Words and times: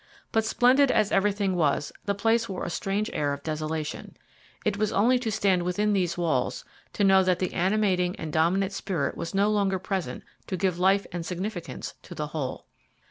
But, 0.31 0.45
splendid 0.45 0.89
as 0.89 1.11
everything 1.11 1.55
was, 1.55 1.91
the 2.05 2.15
place 2.15 2.49
wore 2.49 2.63
a 2.65 2.71
strange 2.71 3.11
air 3.13 3.33
of 3.33 3.43
desolation. 3.43 4.17
It 4.65 4.75
was 4.77 4.91
only 4.91 5.19
to 5.19 5.31
stand 5.31 5.61
within 5.61 5.93
these 5.93 6.17
walls 6.17 6.65
to 6.93 7.03
know 7.03 7.21
that 7.23 7.37
the 7.37 7.53
animating 7.53 8.15
and 8.15 8.33
dominant 8.33 8.71
spirit 8.73 9.15
was 9.15 9.35
no 9.35 9.51
longer 9.51 9.77
present 9.77 10.23
to 10.47 10.57
give 10.57 10.79
life 10.79 11.05
and 11.11 11.23
significance 11.23 11.93
to 12.01 12.15
the 12.15 12.25
whole. 12.25 12.65